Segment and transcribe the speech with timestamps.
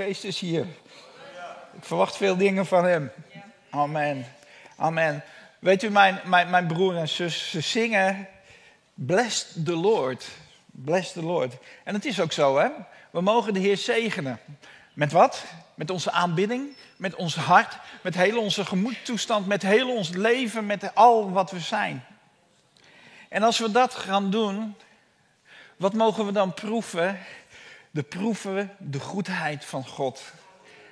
[0.00, 0.66] Geest is hier.
[1.72, 3.10] Ik verwacht veel dingen van hem.
[3.70, 4.26] Amen.
[4.76, 5.24] Amen.
[5.58, 8.28] Weet u, mijn, mijn, mijn broer en zus, ze zingen
[8.94, 10.28] Bless the Lord.
[10.66, 11.54] Bless the Lord.
[11.84, 12.68] En het is ook zo, hè?
[13.10, 14.38] We mogen de Heer zegenen.
[14.92, 15.44] Met wat?
[15.74, 20.94] Met onze aanbidding, met ons hart, met heel onze gemoedtoestand, met heel ons leven, met
[20.94, 22.04] al wat we zijn.
[23.28, 24.76] En als we dat gaan doen,
[25.76, 27.18] wat mogen we dan proeven?
[27.90, 30.22] De proeven de goedheid van God.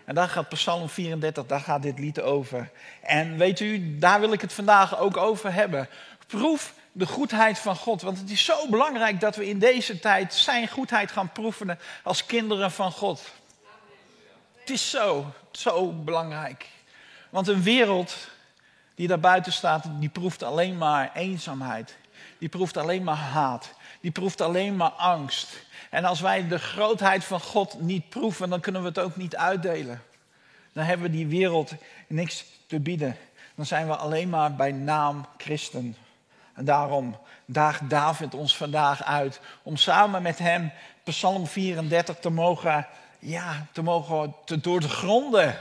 [0.04, 2.70] En daar gaat Psalm 34, daar gaat dit lied over.
[3.02, 5.88] En weet u, daar wil ik het vandaag ook over hebben.
[6.26, 8.02] Proef de goedheid van God.
[8.02, 12.26] Want het is zo belangrijk dat we in deze tijd zijn goedheid gaan proeven als
[12.26, 13.22] kinderen van God.
[14.60, 16.66] Het is zo, zo belangrijk.
[17.30, 18.16] Want een wereld
[18.94, 21.96] die daar buiten staat, die proeft alleen maar eenzaamheid.
[22.38, 23.72] Die proeft alleen maar haat.
[24.00, 25.66] Die proeft alleen maar angst.
[25.90, 29.36] En als wij de grootheid van God niet proeven, dan kunnen we het ook niet
[29.36, 30.02] uitdelen.
[30.72, 31.72] Dan hebben we die wereld
[32.06, 33.16] niks te bieden.
[33.54, 35.96] Dan zijn we alleen maar bij naam christen.
[36.54, 40.72] En daarom daagt David ons vandaag uit om samen met hem
[41.04, 42.86] Psalm 34 te mogen,
[43.18, 45.58] ja, te mogen te doorgronden.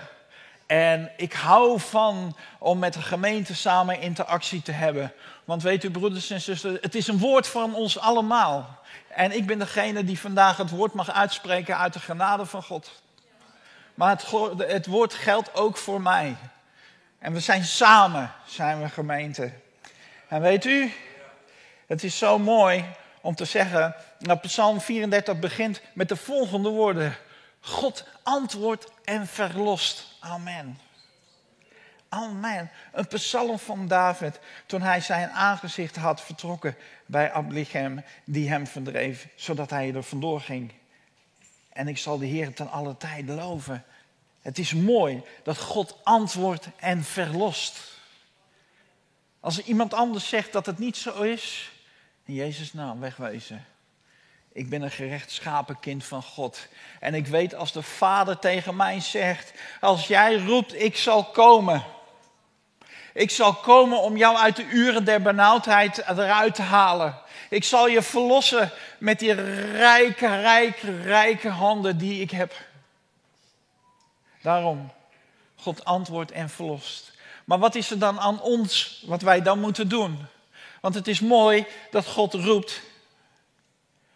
[0.66, 5.14] En ik hou van om met de gemeente samen interactie te hebben.
[5.46, 8.80] Want weet u, broeders en zusters, het is een woord van ons allemaal.
[9.18, 13.02] En ik ben degene die vandaag het woord mag uitspreken uit de genade van God.
[13.94, 14.26] Maar het,
[14.58, 16.36] het woord geldt ook voor mij.
[17.20, 19.52] En we zijn samen, zijn we gemeente.
[20.28, 20.94] En weet u,
[21.88, 22.86] het is zo mooi
[23.22, 27.16] om te zeggen, dat Psalm 34 begint met de volgende woorden.
[27.60, 30.06] God antwoordt en verlost.
[30.20, 30.80] Amen.
[32.10, 32.72] Amen.
[32.92, 36.76] Een psalm van David toen hij zijn aangezicht had vertrokken
[37.06, 40.72] bij Ablichem die hem verdreef, zodat hij er vandoor ging.
[41.70, 43.84] En ik zal de Heer ten alle tijden loven.
[44.42, 47.96] Het is mooi dat God antwoordt en verlost.
[49.40, 51.72] Als iemand anders zegt dat het niet zo is,
[52.26, 53.66] in Jezus' naam wegwezen.
[54.52, 56.68] Ik ben een gerechtschapen kind van God.
[57.00, 61.84] En ik weet als de Vader tegen mij zegt: Als jij roept, ik zal komen.
[63.18, 67.16] Ik zal komen om jou uit de uren der benauwdheid eruit te halen.
[67.50, 69.32] Ik zal je verlossen met die
[69.72, 72.54] rijke, rijke, rijke handen die ik heb.
[74.42, 74.92] Daarom,
[75.56, 77.12] God antwoordt en verlost.
[77.46, 80.26] Maar wat is er dan aan ons wat wij dan moeten doen?
[80.82, 82.82] Want het is mooi dat God roept.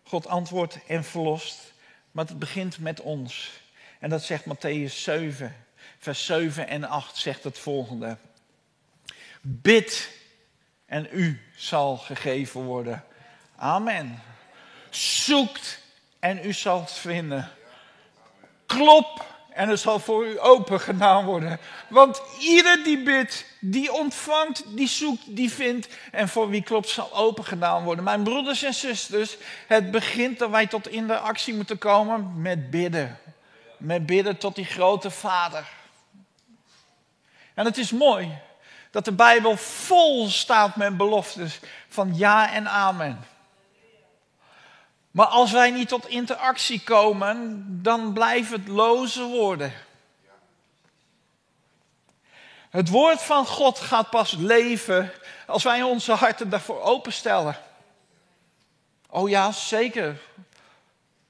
[0.04, 1.74] God antwoordt en verlost.
[2.12, 3.52] Maar het begint met ons.
[4.00, 5.56] En dat zegt Matthäus 7,
[6.00, 8.18] vers 7 en 8 zegt het volgende.
[9.42, 10.10] Bid
[10.86, 13.04] en u zal gegeven worden.
[13.56, 14.22] Amen.
[14.90, 15.80] Zoekt
[16.20, 17.50] en u zal vinden.
[18.66, 21.60] Klop en het zal voor u open gedaan worden.
[21.90, 25.88] Want ieder die bidt, die ontvangt, die zoekt, die vindt.
[26.12, 28.04] En voor wie klopt zal open gedaan worden.
[28.04, 29.38] Mijn broeders en zusters,
[29.68, 33.20] het begint dat wij tot in de actie moeten komen met bidden.
[33.78, 35.68] Met bidden tot die grote vader.
[37.54, 38.40] En het is mooi
[38.92, 43.26] dat de Bijbel vol staat met beloftes van ja en amen.
[45.12, 49.74] Maar als wij niet tot interactie komen, dan blijft het loze woorden.
[52.70, 55.12] Het woord van God gaat pas leven
[55.48, 57.58] als wij onze harten daarvoor openstellen.
[59.10, 60.22] Oh ja, zeker.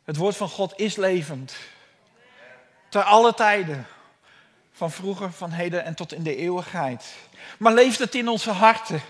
[0.04, 1.56] Het woord van God is levend.
[2.90, 3.88] Ter alle tijden.
[4.82, 7.16] Van vroeger, van heden en tot in de eeuwigheid.
[7.60, 9.02] Maar leeft het in onze harten?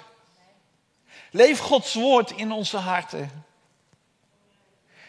[1.29, 3.45] Leef Gods woord in onze harten?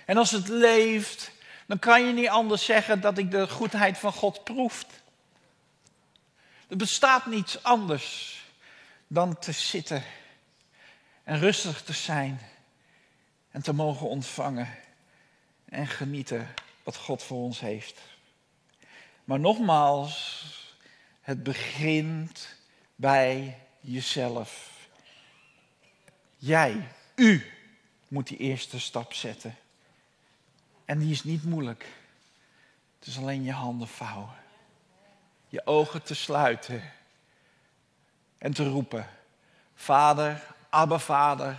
[0.07, 1.31] En als het leeft,
[1.67, 4.87] dan kan je niet anders zeggen dat ik de goedheid van God proef.
[6.69, 8.39] Er bestaat niets anders
[9.07, 10.05] dan te zitten
[11.25, 12.41] en rustig te zijn
[13.51, 14.69] en te mogen ontvangen
[15.65, 18.01] en genieten wat God voor ons heeft.
[19.25, 20.45] Maar nogmaals,
[21.21, 22.57] het begint
[22.95, 24.71] bij jezelf.
[26.37, 27.47] Jij, u
[28.09, 29.57] moet die eerste stap zetten.
[30.85, 31.87] En die is niet moeilijk.
[32.99, 34.35] Het is alleen je handen vouwen.
[35.49, 36.93] Je ogen te sluiten.
[38.39, 39.09] En te roepen.
[39.75, 41.57] Vader, Abba Vader,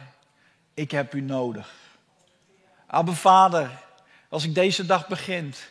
[0.73, 1.73] ik heb u nodig.
[2.85, 3.83] Abba Vader,
[4.29, 5.67] als ik deze dag begint,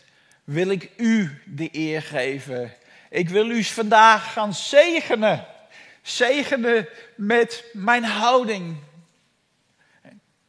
[0.53, 2.73] wil ik u de eer geven.
[3.11, 5.47] Ik wil u vandaag gaan zegenen.
[6.03, 8.77] Zegenen met mijn houding.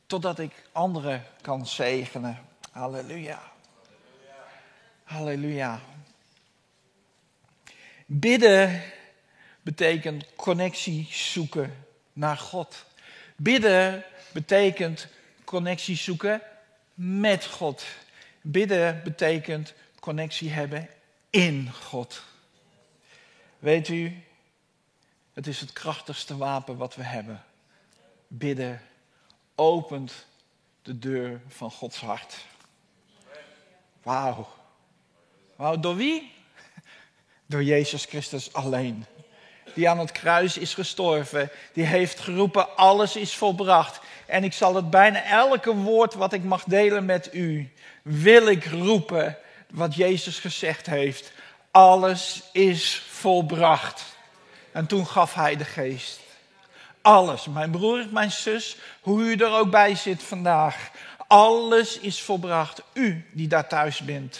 [0.06, 2.40] Totdat ik anderen kan zegenen.
[2.72, 3.42] Halleluja.
[5.04, 5.80] Halleluja.
[8.06, 8.82] Bidden
[9.62, 12.86] betekent connectie zoeken naar God.
[13.36, 15.08] Bidden betekent
[15.44, 16.42] connectie zoeken
[16.94, 17.86] met God.
[18.42, 19.74] Bidden betekent
[20.04, 20.90] connectie hebben
[21.30, 22.24] in God.
[23.60, 24.24] Weet u,
[25.34, 27.44] het is het krachtigste wapen wat we hebben.
[28.28, 28.82] Bidden
[29.56, 30.26] opent
[30.82, 32.36] de deur van Gods hart.
[34.02, 34.48] Wauw.
[35.56, 36.32] Wauw, door wie?
[37.46, 39.06] Door Jezus Christus alleen.
[39.76, 41.50] Die aan het kruis is gestorven.
[41.74, 44.00] Die heeft geroepen, alles is volbracht.
[44.26, 47.72] En ik zal het bijna elke woord wat ik mag delen met u,
[48.02, 49.38] wil ik roepen
[49.74, 51.32] wat Jezus gezegd heeft.
[51.72, 54.04] Alles is volbracht.
[54.72, 56.20] En toen gaf hij de geest.
[57.02, 60.90] Alles, mijn broer, mijn zus, hoe u er ook bij zit vandaag.
[61.28, 62.82] Alles is volbracht.
[62.94, 64.40] U die daar thuis bent.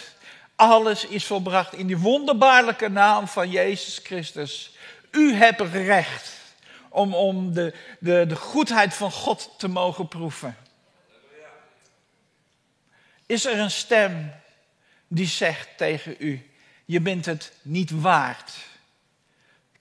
[0.56, 4.78] Alles is volbracht in die wonderbaarlijke naam van Jezus Christus.
[5.12, 6.32] U hebt recht
[6.90, 10.58] om, om de, de, de goedheid van God te mogen proeven.
[13.26, 14.34] Is er een stem
[15.16, 16.50] die zegt tegen u:
[16.86, 18.54] Je bent het niet waard?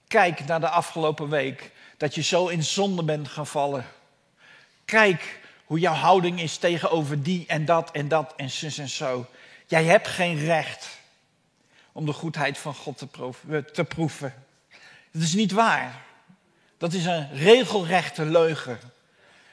[0.07, 3.85] Kijk naar de afgelopen week dat je zo in zonde bent gevallen.
[4.85, 9.25] Kijk hoe jouw houding is tegenover die en dat en dat en zus en zo.
[9.67, 10.87] Jij hebt geen recht
[11.91, 13.73] om de goedheid van God te proeven.
[13.73, 14.33] Te proeven.
[15.11, 16.01] Dat is niet waar.
[16.77, 18.79] Dat is een regelrechte leugen.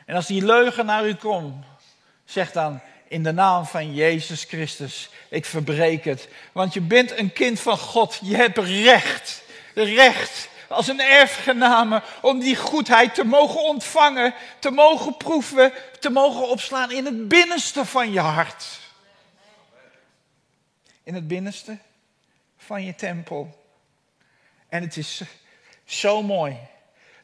[0.06, 1.65] En als die leugen naar u komt,
[2.25, 2.81] zeg dan
[3.11, 6.29] in de naam van Jezus Christus, ik verbreek het.
[6.53, 8.19] Want je bent een kind van God.
[8.23, 9.43] Je hebt recht.
[9.75, 16.49] Recht als een erfgename om die goedheid te mogen ontvangen, te mogen proeven, te mogen
[16.49, 18.81] opslaan in het binnenste van je hart.
[21.03, 21.79] In het binnenste
[22.56, 23.65] van je tempel.
[24.69, 25.23] En het is
[25.85, 26.56] zo mooi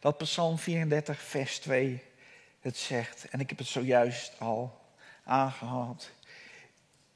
[0.00, 2.02] dat Psalm 34, vers 2
[2.60, 3.26] het zegt.
[3.30, 4.84] En ik heb het zojuist al
[5.26, 6.10] aangehaald.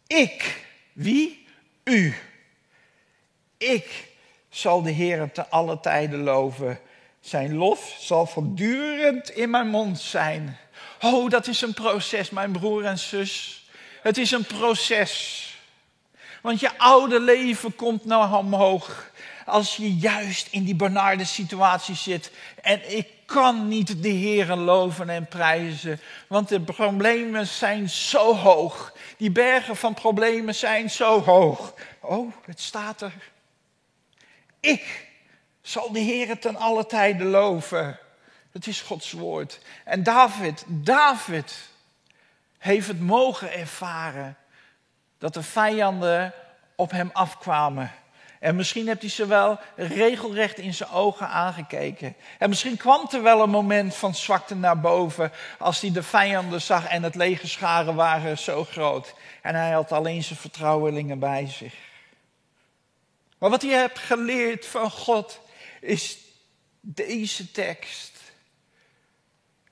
[0.07, 1.47] Ik, wie?
[1.85, 2.15] U.
[3.59, 4.09] Ik
[4.49, 6.81] zal de Heer te alle tijden loven.
[7.21, 10.59] Zijn lof zal voortdurend in mijn mond zijn.
[11.01, 13.65] Oh, dat is een proces, mijn broer en zus.
[14.03, 15.47] Het is een proces.
[16.43, 19.11] Want je oude leven komt nou omhoog.
[19.47, 22.31] Als je juist in die benarde situatie zit.
[22.63, 26.01] En ik kan niet de Heer loven en prijzen.
[26.27, 28.93] Want de problemen zijn zo hoog.
[29.17, 31.75] Die bergen van problemen zijn zo hoog.
[32.01, 33.13] Oh, het staat er.
[34.61, 35.09] Ik
[35.63, 37.99] zal de Heer ten alle tijden loven.
[38.53, 39.61] Dat is Gods woord.
[39.85, 41.55] En David, David
[42.59, 44.37] heeft het mogen ervaren
[45.19, 46.33] dat de vijanden
[46.75, 47.93] op hem afkwamen.
[48.41, 52.17] En misschien hebt hij ze wel regelrecht in zijn ogen aangekeken.
[52.39, 56.63] En misschien kwam er wel een moment van zwakte naar boven als hij de vijanden
[56.63, 59.15] zag en het legerscharen waren zo groot.
[59.43, 61.75] En hij had alleen zijn vertrouwelingen bij zich.
[63.39, 65.41] Maar wat je hebt geleerd van God
[65.81, 66.19] is
[66.81, 68.19] deze tekst.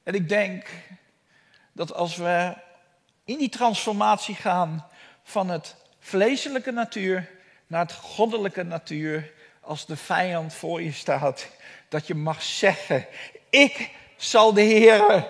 [0.03, 0.67] En ik denk
[1.73, 2.55] dat als we
[3.25, 4.87] in die transformatie gaan
[5.23, 7.37] van het vleeselijke natuur
[7.69, 11.47] naar het goddelijke natuur, als de vijand voor je staat,
[11.89, 13.07] dat je mag zeggen:
[13.51, 15.27] Ik zal de Heer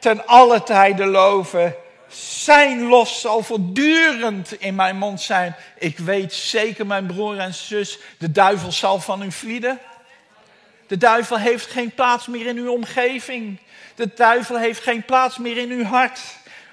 [0.00, 1.74] ten alle tijden loven.
[2.08, 5.56] Zijn los zal voortdurend in mijn mond zijn.
[5.78, 9.80] Ik weet zeker, mijn broer en zus, de duivel zal van u vlieden.
[10.86, 13.60] De duivel heeft geen plaats meer in uw omgeving.
[13.94, 16.20] De duivel heeft geen plaats meer in uw hart.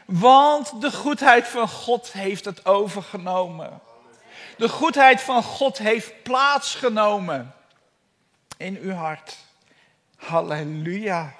[0.05, 3.81] Want de goedheid van God heeft het overgenomen.
[4.57, 7.55] De goedheid van God heeft plaatsgenomen
[8.57, 9.37] in uw hart.
[10.15, 11.33] Halleluja.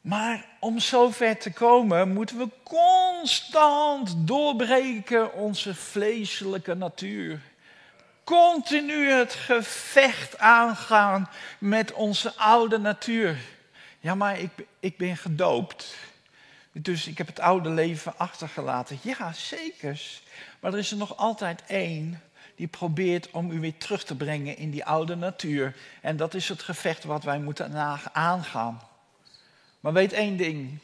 [0.00, 7.40] Maar om zover te komen moeten we constant doorbreken onze vleeselijke natuur.
[8.24, 13.36] Continu het gevecht aangaan met onze oude natuur.
[14.00, 15.94] Ja, maar ik, ik ben gedoopt.
[16.72, 18.98] Dus ik heb het oude leven achtergelaten.
[19.02, 20.20] Ja, zeker.
[20.60, 22.22] Maar er is er nog altijd één
[22.56, 25.76] die probeert om u weer terug te brengen in die oude natuur.
[26.00, 27.74] En dat is het gevecht wat wij moeten
[28.12, 28.80] aangaan.
[29.80, 30.78] Maar weet één ding.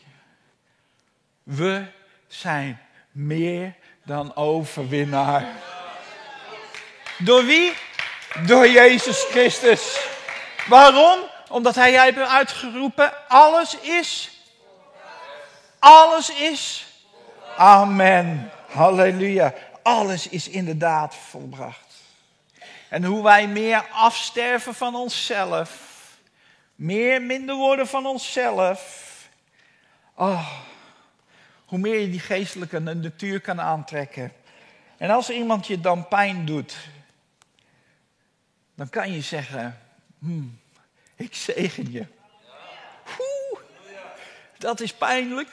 [1.43, 1.85] We
[2.27, 2.81] zijn
[3.13, 5.47] meer dan overwinnaar.
[7.19, 7.73] Door wie?
[8.47, 10.09] Door Jezus Christus.
[10.69, 11.19] Waarom?
[11.49, 14.31] Omdat hij jij hebt uitgeroepen, alles is.
[15.79, 16.87] Alles is.
[17.57, 18.51] Amen.
[18.69, 19.55] Halleluja.
[19.87, 21.95] Alles is inderdaad volbracht.
[22.89, 25.71] En hoe wij meer afsterven van onszelf,
[26.75, 29.05] meer minder worden van onszelf.
[30.15, 30.49] Oh,
[31.67, 34.33] hoe meer je die geestelijke natuur kan aantrekken.
[34.97, 36.77] En als iemand je dan pijn doet,
[38.75, 39.81] dan kan je zeggen,
[40.19, 40.61] hmm,
[41.17, 42.07] ik zegen je.
[43.19, 43.61] Oeh,
[44.59, 45.51] dat is pijnlijk,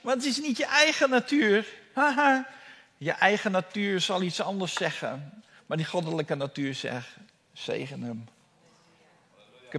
[0.00, 1.66] maar het is niet je eigen natuur.
[1.94, 2.54] Haha,
[2.96, 7.16] je eigen natuur zal iets anders zeggen, maar die goddelijke natuur zegt,
[7.52, 8.28] zegen hem.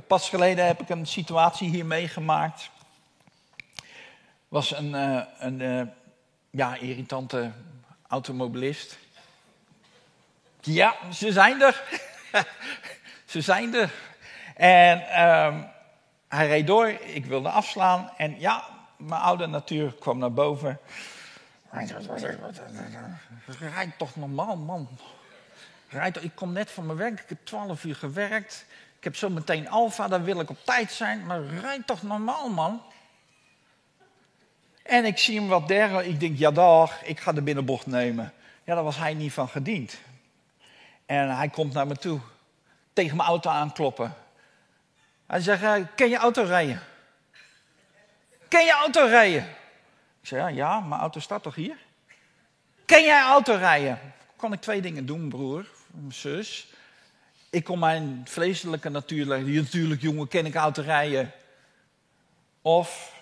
[0.08, 2.70] Pas geleden heb ik een situatie hier meegemaakt.
[4.48, 5.82] Was een, uh, een uh,
[6.50, 7.52] ja, irritante
[8.08, 8.98] automobilist.
[10.62, 11.84] Ja, ze zijn er.
[13.26, 13.92] ze zijn er.
[14.56, 15.68] En um,
[16.28, 18.12] hij reed door, ik wilde afslaan.
[18.18, 18.64] En ja,
[18.98, 20.80] mijn oude natuur kwam naar boven.
[23.60, 24.88] Rijd toch normaal, man.
[25.90, 28.66] Rijd, ik kom net van mijn werk, ik heb twaalf uur gewerkt.
[28.98, 31.26] Ik heb zo meteen alfa, dan wil ik op tijd zijn.
[31.26, 32.82] Maar rijd toch normaal, man.
[34.84, 36.10] En ik zie hem wat dergelijke.
[36.10, 38.34] Ik denk, ja dag, ik ga de binnenbocht nemen.
[38.64, 39.98] Ja, daar was hij niet van gediend.
[41.06, 42.20] En hij komt naar me toe.
[42.94, 44.14] Tegen mijn auto aankloppen.
[45.28, 46.82] Hij zegt, eh, ken je auto rijden?
[48.48, 49.48] Ken je auto rijden?
[50.28, 51.78] Ik zeg, ja, ja, mijn auto staat toch hier?
[52.86, 54.00] Ken jij auto rijden?
[54.36, 55.66] Kon ik twee dingen doen, broer,
[56.10, 56.68] zus.
[57.50, 59.54] Ik kon mijn vleeselijke natuur leggen.
[59.54, 61.32] Natuurlijk, jongen, ken ik auto rijden.
[62.62, 63.14] Of,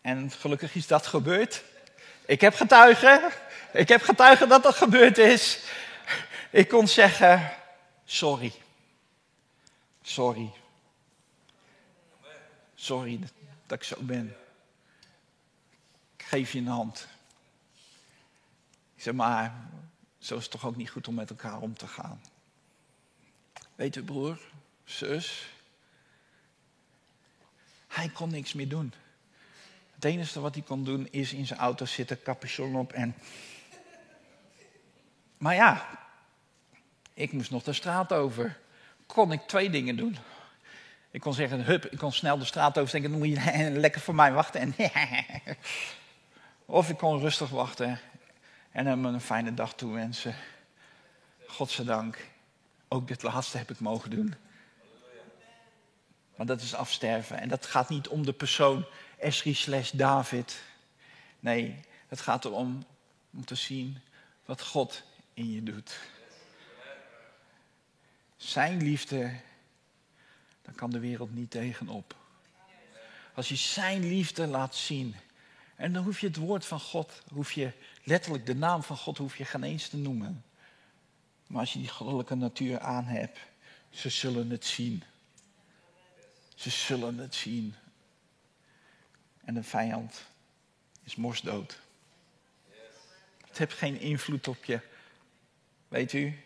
[0.00, 1.64] en gelukkig is dat gebeurd.
[2.26, 3.30] Ik heb getuigen.
[3.72, 5.62] Ik heb getuigen dat dat gebeurd is.
[6.50, 7.52] Ik kon zeggen,
[8.04, 8.52] sorry.
[10.02, 10.50] Sorry.
[12.74, 13.20] Sorry
[13.66, 14.36] dat ik zo ben.
[16.26, 17.08] Geef je een hand.
[18.94, 19.54] Ik zeg maar,
[20.18, 22.20] zo is het toch ook niet goed om met elkaar om te gaan.
[23.74, 24.38] Weet u, broer,
[24.84, 25.48] zus,
[27.86, 28.92] hij kon niks meer doen.
[29.94, 33.14] Het enige wat hij kon doen is in zijn auto zitten, capuchon op en.
[35.38, 35.88] Maar ja,
[37.14, 38.60] ik moest nog de straat over.
[39.06, 40.16] Kon ik twee dingen doen.
[41.10, 44.00] Ik kon zeggen, hup, ik kon snel de straat over denken, dan moet je lekker
[44.00, 44.60] voor mij wachten.
[44.60, 44.74] En
[46.66, 48.00] of ik kon rustig wachten
[48.70, 50.34] en hem een fijne dag toewensen.
[51.46, 52.26] Godzijdank,
[52.88, 54.34] ook dit laatste heb ik mogen doen.
[56.36, 57.40] Maar dat is afsterven.
[57.40, 58.86] En dat gaat niet om de persoon
[59.18, 60.62] Esri slash David.
[61.40, 62.86] Nee, het gaat erom
[63.32, 63.98] om te zien
[64.44, 65.02] wat God
[65.34, 65.98] in je doet.
[68.36, 69.40] Zijn liefde,
[70.62, 72.14] dan kan de wereld niet tegenop.
[73.34, 75.16] Als je zijn liefde laat zien.
[75.76, 77.72] En dan hoef je het woord van God, hoef je
[78.04, 80.44] letterlijk de naam van God, hoef je geen eens te noemen.
[81.46, 83.38] Maar als je die goddelijke natuur aan hebt,
[83.90, 85.02] ze zullen het zien.
[86.54, 87.74] Ze zullen het zien.
[89.44, 90.24] En de vijand
[91.02, 91.78] is morsdood.
[93.46, 94.80] Het heeft geen invloed op je.
[95.88, 96.40] Weet u?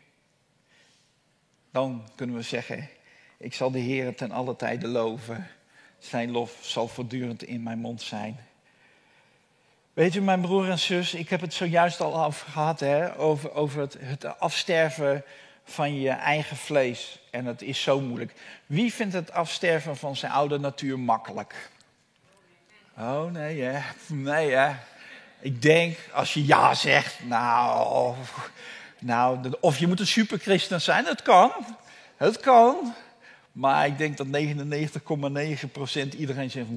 [1.71, 2.89] Dan kunnen we zeggen,
[3.37, 5.51] ik zal de Heer ten alle tijde loven.
[5.99, 8.50] Zijn lof zal voortdurend in mijn mond zijn.
[9.93, 13.53] Weet u, mijn broer en zus, ik heb het zojuist al over gehad, hè, over,
[13.53, 15.25] over het, het afsterven
[15.65, 17.19] van je eigen vlees.
[17.31, 18.33] En het is zo moeilijk.
[18.67, 21.71] Wie vindt het afsterven van zijn oude natuur makkelijk?
[22.99, 23.81] Oh nee, hè?
[24.07, 24.73] Nee, hè?
[25.41, 28.17] Ik denk, als je ja zegt, nou,
[28.99, 31.53] nou, of je moet een superchristen zijn, dat kan.
[32.17, 32.95] Het kan.
[33.53, 36.69] Maar ik denk dat 99,9% iedereen zegt.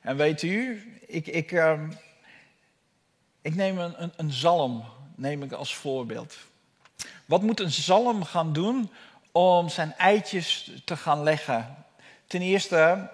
[0.00, 1.80] En weet u, ik, ik, uh,
[3.42, 6.36] ik neem een, een, een zalm neem ik als voorbeeld.
[7.24, 8.90] Wat moet een zalm gaan doen
[9.32, 11.84] om zijn eitjes te gaan leggen?
[12.26, 13.10] Ten eerste,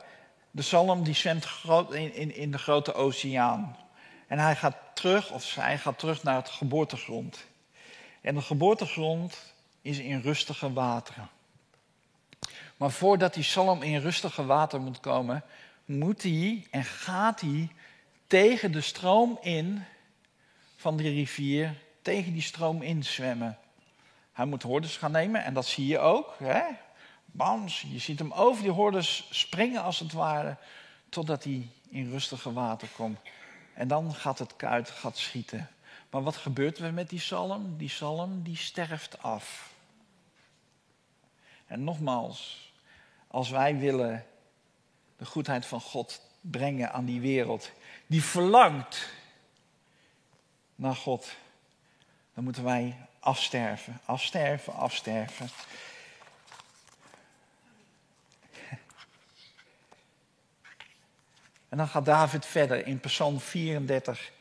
[0.50, 1.46] de zalm die zwemt
[1.90, 3.76] in, in, in de grote oceaan.
[4.26, 7.44] En hij gaat terug, of zij gaat terug naar het geboortegrond.
[8.20, 11.28] En de geboortegrond is in rustige wateren.
[12.76, 15.44] Maar voordat die zalm in rustige water moet komen,
[15.84, 17.70] moet hij en gaat hij
[18.26, 19.84] tegen de stroom in
[20.76, 23.58] van die rivier, tegen die stroom in zwemmen.
[24.32, 26.34] Hij moet hordes gaan nemen en dat zie je ook.
[26.38, 26.62] Hè?
[27.24, 30.56] Bams, je ziet hem over die hordes springen als het ware,
[31.08, 33.18] totdat hij in rustige water komt.
[33.74, 35.68] En dan gaat het kuit gaat schieten.
[36.10, 37.76] Maar wat gebeurt er met die zalm?
[37.76, 39.74] Die zalm die sterft af.
[41.66, 42.72] En nogmaals,
[43.26, 44.26] als wij willen
[45.16, 47.70] de goedheid van God brengen aan die wereld,
[48.06, 49.08] die verlangt,
[50.74, 51.36] naar God,
[52.34, 55.48] dan moeten wij afsterven, afsterven, afsterven.
[61.68, 64.32] En dan gaat David verder in Psalm 34,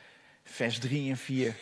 [0.44, 1.56] vers 3 en 4.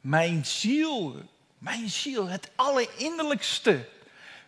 [0.00, 1.22] Mijn ziel,
[1.58, 3.88] mijn ziel, het allerinnerlijkste.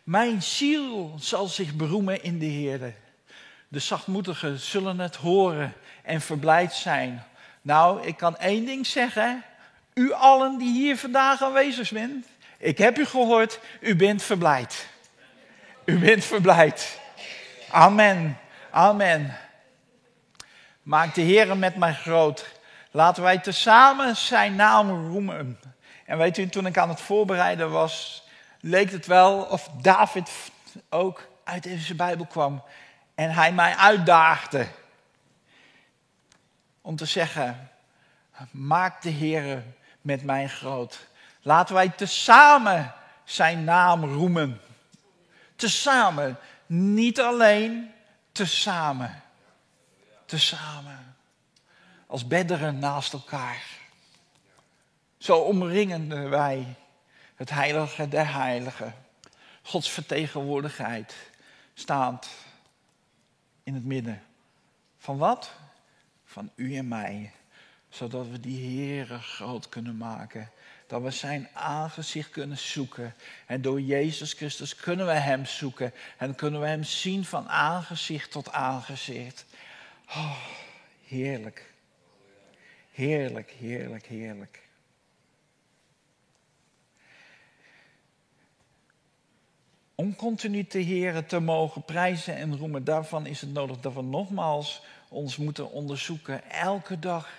[0.02, 2.94] Mijn ziel zal zich beroemen in de Heer.
[3.68, 7.24] De zachtmoedigen zullen het horen en verblijd zijn.
[7.62, 9.44] Nou, ik kan één ding zeggen.
[9.94, 12.26] U allen die hier vandaag aanwezig bent.
[12.58, 14.88] Ik heb u gehoord, u bent verblijd.
[15.84, 17.00] U bent verblijd.
[17.70, 18.38] Amen.
[18.70, 19.36] Amen.
[20.82, 22.46] Maak de Heer met mij groot.
[22.90, 25.58] Laten wij tezamen zijn naam roemen.
[26.06, 28.21] En weet u, toen ik aan het voorbereiden was,
[28.62, 30.30] leek het wel of David
[30.88, 32.62] ook uit deze Bijbel kwam.
[33.14, 34.68] En hij mij uitdaagde
[36.80, 37.70] om te zeggen,
[38.50, 39.64] maak de Heer
[40.00, 41.06] met mij groot.
[41.42, 44.60] Laten wij tezamen zijn naam roemen.
[45.56, 47.92] Tezamen, niet alleen,
[48.32, 49.22] tezamen.
[50.26, 51.16] Tezamen.
[52.06, 53.62] Als bedderen naast elkaar.
[55.18, 56.76] Zo omringen wij
[57.42, 58.94] het heilige der heiligen.
[59.62, 61.14] Gods vertegenwoordigheid
[61.74, 62.28] staand
[63.62, 64.22] in het midden.
[64.98, 65.52] Van wat?
[66.24, 67.32] Van u en mij.
[67.88, 70.50] Zodat we die Heere groot kunnen maken.
[70.86, 73.14] Dat we zijn aangezicht kunnen zoeken.
[73.46, 75.92] En door Jezus Christus kunnen we Hem zoeken.
[76.18, 79.44] En kunnen we Hem zien van aangezicht tot aangezicht.
[80.08, 80.36] Oh,
[81.06, 81.72] heerlijk.
[82.90, 84.61] Heerlijk, heerlijk, heerlijk.
[90.02, 94.02] Om continu te heren te mogen prijzen en roemen, daarvan is het nodig dat we
[94.02, 96.50] nogmaals ons moeten onderzoeken.
[96.50, 97.30] Elke dag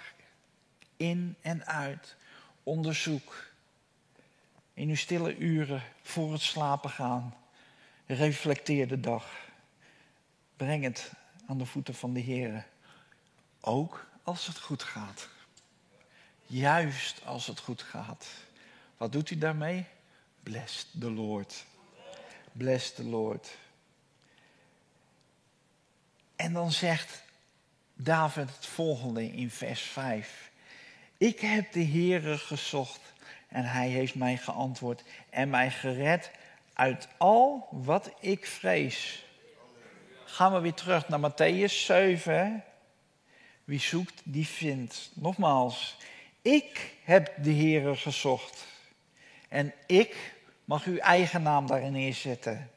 [0.97, 2.15] in en uit.
[2.63, 3.51] Onderzoek.
[4.73, 7.35] In uw stille uren voor het slapen gaan.
[8.05, 9.31] Reflecteer de dag.
[10.57, 11.11] Breng het
[11.47, 12.65] aan de voeten van de Heer.
[13.61, 15.27] Ook als het goed gaat.
[16.45, 18.27] Juist als het goed gaat.
[18.97, 19.85] Wat doet u daarmee?
[20.43, 21.65] Bless the Lord.
[22.53, 23.57] Bless the Lord.
[26.35, 27.23] En dan zegt
[27.93, 30.51] David het volgende in vers 5.
[31.17, 33.01] Ik heb de Heere gezocht
[33.47, 36.31] en hij heeft mij geantwoord en mij gered
[36.73, 39.25] uit al wat ik vrees.
[40.25, 42.63] Gaan we weer terug naar Matthäus 7.
[43.63, 45.11] Wie zoekt, die vindt.
[45.13, 45.97] Nogmaals,
[46.41, 48.65] ik heb de Heere gezocht
[49.49, 50.33] en ik
[50.65, 52.69] mag uw eigen naam daarin neerzetten.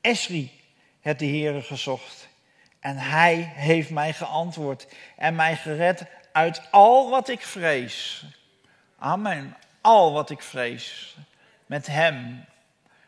[0.00, 0.60] Esri
[1.00, 2.28] heeft de Heere gezocht.
[2.80, 8.24] En hij heeft mij geantwoord en mij gered uit al wat ik vrees.
[8.98, 9.56] Amen.
[9.80, 11.16] Al wat ik vrees.
[11.66, 12.44] Met hem.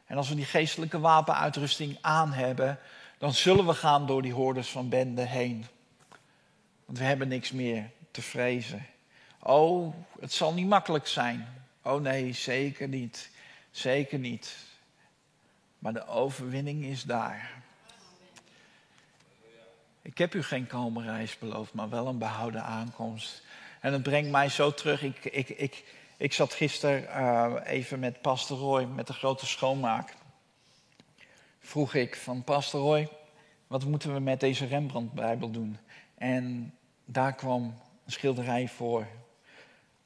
[0.07, 2.79] En als we die geestelijke wapenuitrusting aan hebben,
[3.18, 5.66] dan zullen we gaan door die hordes van benden heen.
[6.85, 8.87] Want we hebben niks meer te vrezen.
[9.40, 11.62] Oh, het zal niet makkelijk zijn.
[11.83, 13.31] Oh nee, zeker niet.
[13.71, 14.57] Zeker niet.
[15.79, 17.62] Maar de overwinning is daar.
[20.03, 23.42] Ik heb u geen kalme reis beloofd, maar wel een behouden aankomst.
[23.81, 25.03] En het brengt mij zo terug.
[25.03, 25.85] Ik, ik, ik,
[26.16, 30.14] ik zat gisteren uh, even met Pastor Roy, met de grote schoonmaak.
[31.59, 33.09] Vroeg ik van Pastor Roy,
[33.66, 35.79] wat moeten we met deze Rembrandt-bijbel doen?
[36.14, 37.62] En daar kwam
[38.05, 39.07] een schilderij voor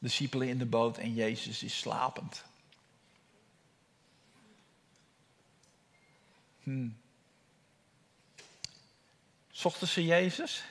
[0.07, 2.45] discipelen in de boot en Jezus is slapend.
[6.62, 6.99] Hmm.
[9.51, 10.64] Zochten ze Jezus?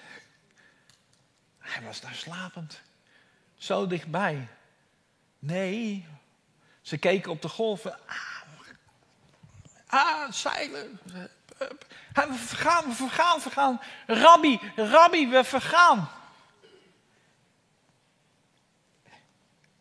[1.57, 2.81] Hij was daar slapend.
[3.57, 4.47] Zo dichtbij.
[5.39, 6.07] Nee,
[6.81, 7.99] ze keken op de golven.
[8.07, 8.41] Ah,
[9.87, 10.99] ah zeilen.
[12.13, 13.81] We vergaan, we vergaan, we vergaan.
[14.07, 16.09] Rabbi, rabbi, we vergaan.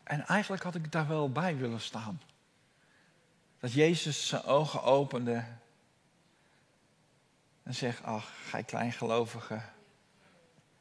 [0.05, 2.21] En eigenlijk had ik daar wel bij willen staan.
[3.59, 5.43] Dat Jezus zijn ogen opende
[7.63, 9.61] en zegt, ach, gij kleingelovige,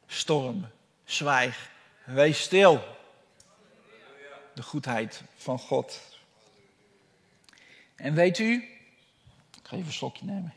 [0.07, 0.67] storm,
[1.05, 1.71] zwijg,
[2.05, 2.85] wees stil.
[4.55, 6.01] De goedheid van God.
[7.95, 8.53] En weet u,
[9.59, 10.55] ik ga even een slokje nemen.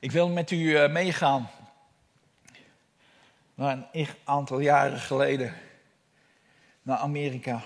[0.00, 1.50] Ik wil met u eh, meegaan
[3.54, 5.54] naar een aantal jaren geleden
[6.82, 7.64] naar Amerika,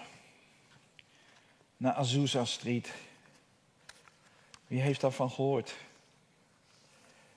[1.76, 2.92] naar Azusa Street.
[4.66, 5.74] Wie heeft daarvan gehoord?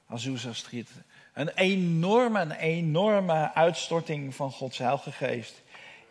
[0.07, 0.89] Azusa Street.
[1.33, 5.62] Een enorme, een enorme uitstorting van Gods Heilige Geest.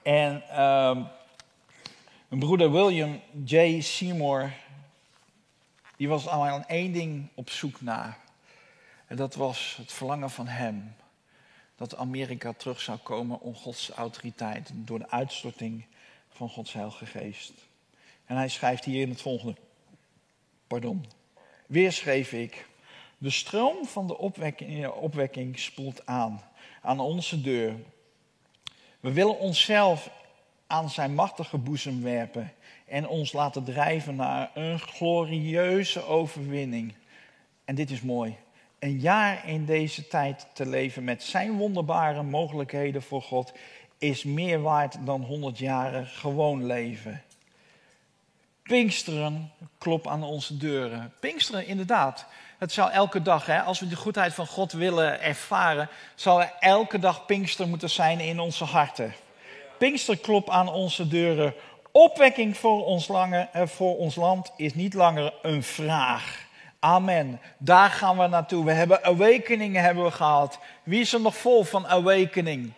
[0.02, 0.94] En uh,
[2.28, 3.80] mijn broeder William J.
[3.80, 4.52] Seymour,
[5.96, 8.24] die was aan één ding op zoek naar.
[9.06, 10.94] En dat was het verlangen van hem.
[11.76, 15.84] Dat Amerika terug zou komen om Gods autoriteit door de uitstorting
[16.28, 17.52] van Gods Heilige Geest.
[18.24, 19.56] En hij schrijft hier in het volgende.
[20.66, 21.06] Pardon.
[21.66, 22.66] Weer schreef ik.
[23.18, 26.42] De stroom van de opwekking, opwekking spoelt aan,
[26.82, 27.74] aan onze deur.
[29.00, 30.10] We willen onszelf
[30.66, 32.52] aan zijn machtige boezem werpen
[32.84, 36.94] en ons laten drijven naar een glorieuze overwinning.
[37.64, 38.36] En dit is mooi.
[38.86, 43.52] Een jaar in deze tijd te leven met zijn wonderbare mogelijkheden voor God
[43.98, 47.22] is meer waard dan 100 jaren gewoon leven.
[48.62, 51.12] Pinksteren klop aan onze deuren.
[51.20, 52.26] Pinksteren, inderdaad.
[52.58, 56.52] Het zou elke dag, hè, als we de goedheid van God willen ervaren, zou er
[56.60, 59.14] elke dag Pinkster moeten zijn in onze harten.
[59.78, 61.54] Pinkster klop aan onze deuren.
[61.92, 66.45] Opwekking voor ons, lange, eh, voor ons land is niet langer een vraag.
[66.86, 67.40] Amen.
[67.58, 68.64] Daar gaan we naartoe.
[68.64, 70.58] We hebben awakeningen hebben we gehad.
[70.82, 72.72] Wie is er nog vol van awakening?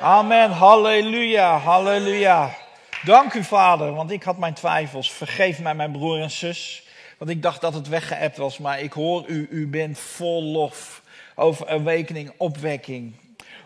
[0.00, 0.50] Amen.
[0.50, 1.56] Halleluja.
[1.58, 2.50] Halleluja.
[3.04, 5.12] Dank u, Vader, want ik had mijn twijfels.
[5.12, 6.86] Vergeef mij, mijn broer en zus.
[7.18, 11.02] Want ik dacht dat het weggeëpt was, maar ik hoor u, u bent vol lof
[11.34, 13.14] over awakening, opwekking.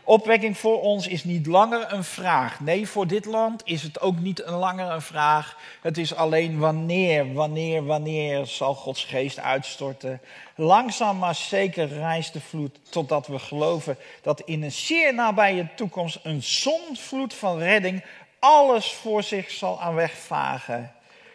[0.09, 2.61] Opwekking voor ons is niet langer een vraag.
[2.61, 5.57] Nee, voor dit land is het ook niet een langer een vraag.
[5.81, 10.21] Het is alleen wanneer, wanneer, wanneer zal Gods geest uitstorten.
[10.55, 16.19] Langzaam maar zeker reist de vloed totdat we geloven dat in een zeer nabije toekomst
[16.23, 18.05] een zonvloed van redding
[18.39, 20.93] alles voor zich zal aan wegvagen.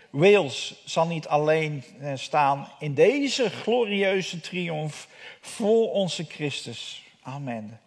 [0.10, 5.08] Wales zal niet alleen eh, staan in deze glorieuze triomf
[5.42, 7.04] voor onze Christus.
[7.24, 7.83] Amen.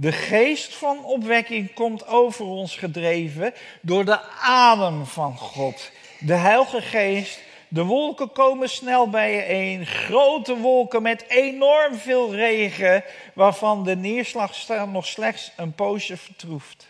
[0.00, 5.90] De geest van opwekking komt over ons gedreven door de adem van God.
[6.20, 9.86] De Heilige Geest, de wolken komen snel bijeen.
[9.86, 16.88] Grote wolken met enorm veel regen, waarvan de neerslag nog slechts een poosje vertroeft.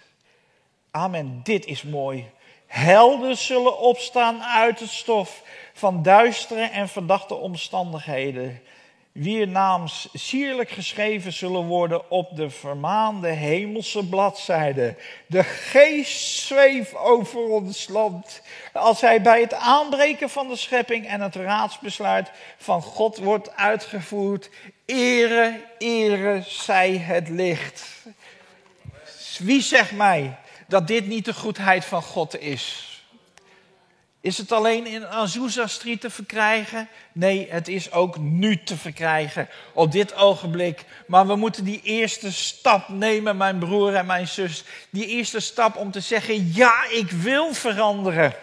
[0.90, 2.31] Amen, dit is mooi.
[2.66, 5.42] Helden zullen opstaan uit het stof
[5.73, 8.62] van duistere en verdachte omstandigheden
[9.19, 14.97] wier naams sierlijk geschreven zullen worden op de vermaande hemelse bladzijde.
[15.27, 18.43] De geest zweeft over ons land.
[18.73, 24.51] Als hij bij het aanbreken van de schepping en het raadsbesluit van God wordt uitgevoerd.
[24.85, 27.87] Ere, ere zij het licht.
[29.39, 32.88] Wie zegt mij dat dit niet de goedheid van God is?
[34.29, 36.88] Is het alleen in Azusa Street te verkrijgen?
[37.12, 40.85] Nee, het is ook nu te verkrijgen, op dit ogenblik.
[41.07, 44.64] Maar we moeten die eerste stap nemen, mijn broer en mijn zus.
[44.91, 48.35] Die eerste stap om te zeggen, ja, ik wil veranderen.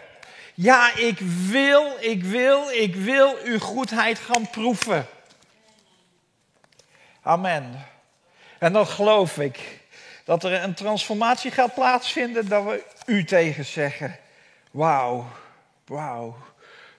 [0.54, 1.20] Ja, ik
[1.50, 5.08] wil, ik wil, ik wil uw goedheid gaan proeven.
[7.22, 7.86] Amen.
[8.60, 9.80] En dan geloof ik
[10.24, 14.20] dat er een transformatie gaat plaatsvinden, dat we u tegen zeggen.
[14.72, 15.28] Wauw.
[15.86, 16.36] Wauw.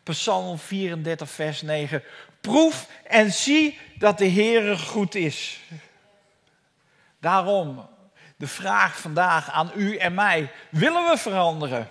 [0.02, 2.02] Psalm 34, vers 9.
[2.40, 5.60] Proef en zie dat de Heere goed is.
[7.20, 7.88] Daarom
[8.36, 10.50] de vraag vandaag aan u en mij.
[10.70, 11.90] Willen we veranderen?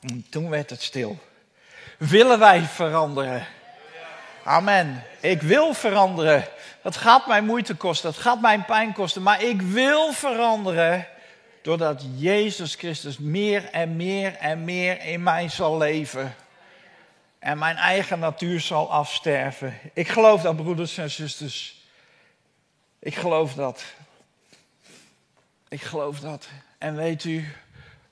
[0.00, 1.18] En toen werd het stil.
[1.98, 3.46] Willen wij veranderen?
[4.44, 5.04] Amen.
[5.20, 6.44] Ik wil veranderen.
[6.82, 11.06] Het gaat mij moeite kosten, het gaat mij pijn kosten, maar ik wil veranderen
[11.68, 16.34] doordat Jezus Christus meer en meer en meer in mij zal leven.
[17.38, 19.78] En mijn eigen natuur zal afsterven.
[19.92, 21.82] Ik geloof dat, broeders en zusters.
[22.98, 23.84] Ik geloof dat.
[25.68, 26.48] Ik geloof dat.
[26.78, 27.52] En weet u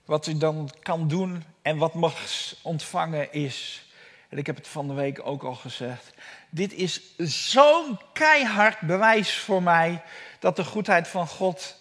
[0.05, 2.15] wat u dan kan doen en wat mag
[2.63, 3.87] ontvangen is.
[4.29, 6.11] En ik heb het van de week ook al gezegd.
[6.51, 10.03] Dit is zo'n keihard bewijs voor mij
[10.41, 11.76] dat de goedheid van God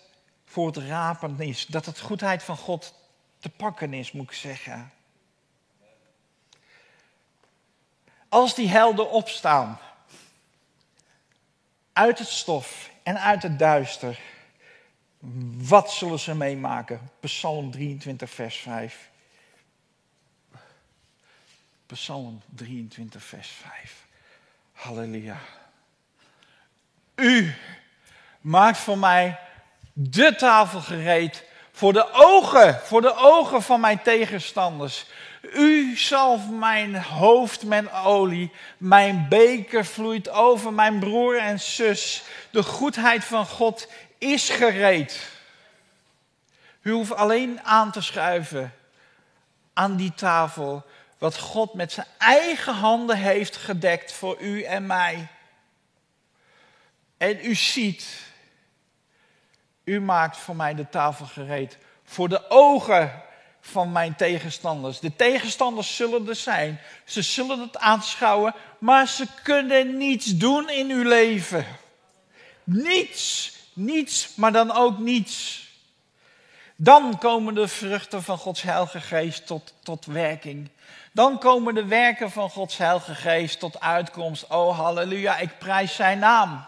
[0.56, 1.66] voor het rapen is.
[1.66, 2.94] Dat het goedheid van God
[3.40, 4.92] te pakken is, moet ik zeggen.
[8.30, 9.80] Als die helden opstaan
[11.94, 14.20] uit het stof en uit het duister,
[15.58, 17.10] wat zullen ze meemaken?
[17.20, 19.10] Psalm 23, vers 5.
[21.86, 24.06] Psalm 23, vers 5.
[24.72, 25.40] Halleluja.
[27.16, 27.54] U
[28.42, 29.40] maakt voor mij
[29.98, 35.06] de tafel gereed voor de ogen, voor de ogen van mijn tegenstanders.
[35.42, 38.52] U zalft mijn hoofd met olie.
[38.78, 42.24] Mijn beker vloeit over mijn broer en zus.
[42.52, 45.30] De goedheid van God is gereed.
[46.82, 48.74] U hoeft alleen aan te schuiven
[49.74, 50.86] aan die tafel
[51.18, 55.28] wat God met zijn eigen handen heeft gedekt voor u en mij.
[57.18, 58.06] En u ziet,
[59.86, 63.24] u maakt voor mij de tafel gereed voor de ogen
[63.62, 65.00] van mijn tegenstanders.
[65.00, 66.80] De tegenstanders zullen er zijn.
[67.04, 71.66] Ze zullen het aanschouwen, maar ze kunnen niets doen in uw leven.
[72.64, 75.64] Niets, niets, maar dan ook niets.
[76.76, 80.70] Dan komen de vruchten van Gods Heilige Geest tot, tot werking.
[81.12, 84.48] Dan komen de werken van Gods Heilige Geest tot uitkomst.
[84.48, 86.66] Oh halleluja, ik prijs zijn naam.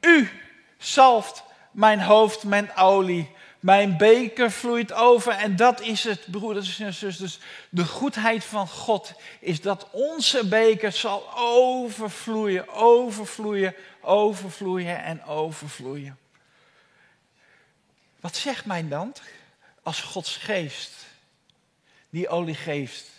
[0.00, 0.30] U
[0.78, 1.42] zalft
[1.74, 3.30] mijn hoofd met olie.
[3.60, 5.32] Mijn beker vloeit over.
[5.32, 7.38] En dat is het, broeders en zusters.
[7.68, 16.18] De goedheid van God is dat onze beker zal overvloeien, overvloeien, overvloeien en overvloeien.
[18.20, 19.14] Wat zegt mij dan
[19.82, 20.92] als Gods geest
[22.10, 23.10] die olie geeft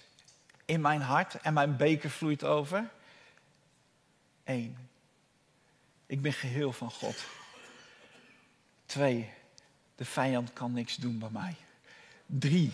[0.65, 2.89] in mijn hart en mijn beker vloeit over?
[4.43, 4.89] Eén,
[6.05, 7.25] ik ben geheel van God.
[8.95, 9.29] Twee,
[9.95, 11.55] de vijand kan niks doen bij mij.
[12.25, 12.73] Drie,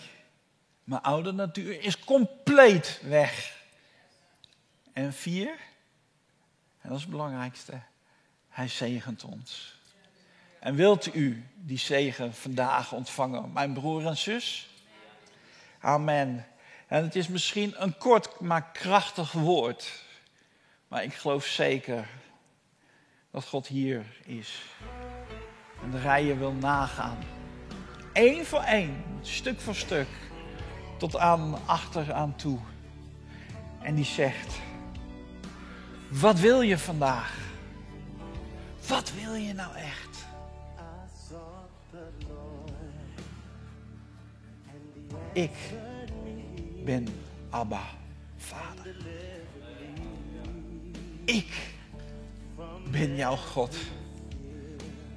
[0.84, 3.62] mijn oude natuur is compleet weg.
[4.92, 5.48] En vier,
[6.80, 7.82] en dat is het belangrijkste,
[8.48, 9.78] hij zegent ons.
[10.60, 14.68] En wilt u die zegen vandaag ontvangen, mijn broer en zus?
[15.80, 16.46] Amen.
[16.86, 20.04] En het is misschien een kort maar krachtig woord.
[20.88, 22.08] Maar ik geloof zeker
[23.30, 24.62] dat God hier is.
[25.82, 27.16] En de rijen wil nagaan.
[28.12, 30.08] Eén voor één, stuk voor stuk.
[30.98, 32.58] Tot aan achter aan toe.
[33.80, 34.54] En die zegt:
[36.08, 37.38] Wat wil je vandaag?
[38.88, 40.26] Wat wil je nou echt?
[45.32, 45.50] Ik
[46.84, 47.06] ben
[47.50, 47.82] Abba,
[48.36, 48.96] Vader.
[51.24, 51.74] Ik
[52.90, 53.76] ben jouw God.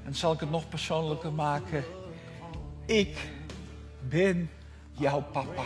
[0.06, 1.84] En zal ik het nog persoonlijker maken?
[2.86, 3.18] Ik
[4.10, 4.50] ben
[4.92, 5.64] jouw papa.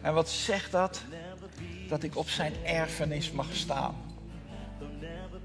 [0.00, 1.02] En wat zegt dat?
[1.88, 3.94] Dat ik op zijn erfenis mag staan.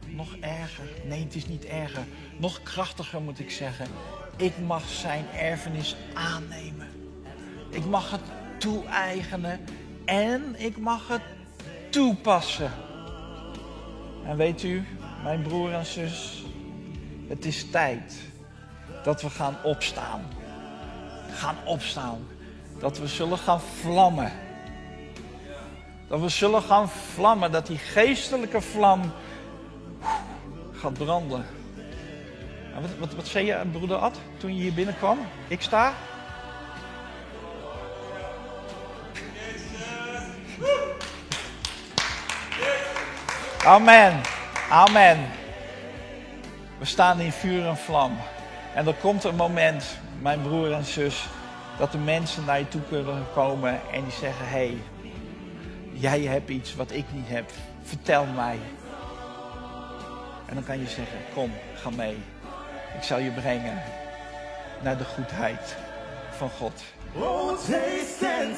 [0.06, 0.86] Nog erger.
[1.06, 2.04] Nee, het is niet erger.
[2.38, 3.88] Nog krachtiger moet ik zeggen.
[4.38, 6.88] Ik mag zijn erfenis aannemen.
[7.70, 8.22] Ik mag het
[8.58, 9.60] toe-eigenen
[10.06, 11.22] en ik mag het
[11.90, 12.72] toepassen.
[14.26, 14.86] En weet u,
[15.24, 16.44] mijn broer en zus,
[17.28, 18.14] het is tijd
[19.04, 20.22] dat we gaan opstaan.
[21.32, 22.28] Gaan opstaan.
[22.80, 24.32] Dat we zullen gaan vlammen.
[26.08, 27.52] Dat we zullen gaan vlammen.
[27.52, 29.12] Dat die geestelijke vlam
[30.74, 31.46] gaat branden.
[32.82, 35.20] Wat, wat, wat zei je, broeder Ad, toen je hier binnenkwam?
[35.48, 35.94] Ik sta?
[43.66, 44.22] Amen.
[44.70, 45.47] Amen.
[46.78, 48.18] We staan in vuur en vlam.
[48.74, 51.26] En er komt een moment, mijn broer en zus,
[51.78, 54.78] dat de mensen naar je toe kunnen komen en die zeggen: Hé, hey,
[55.92, 57.52] jij hebt iets wat ik niet heb.
[57.84, 58.60] Vertel mij.
[60.46, 62.18] En dan kan je zeggen: Kom, ga mee.
[62.98, 63.82] Ik zal je brengen
[64.82, 65.76] naar de goedheid
[66.38, 66.84] van God.
[67.14, 68.58] Oh, taste and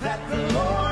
[0.00, 0.91] that the